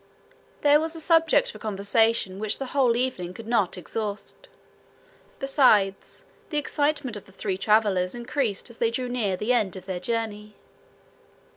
There 0.61 0.79
was 0.79 0.95
a 0.95 0.99
subject 0.99 1.51
for 1.51 1.59
conversation 1.59 2.39
which 2.39 2.57
the 2.57 2.65
whole 2.73 2.95
evening 2.95 3.35
could 3.35 3.45
not 3.45 3.77
exhaust. 3.77 4.47
Besides, 5.37 6.25
the 6.49 6.57
excitement 6.57 7.15
of 7.15 7.25
the 7.25 7.31
three 7.31 7.55
travelers 7.55 8.15
increased 8.15 8.71
as 8.71 8.79
they 8.79 8.89
drew 8.89 9.09
near 9.09 9.37
the 9.37 9.53
end 9.53 9.75
of 9.75 9.85
their 9.85 9.99
journey. 9.99 10.55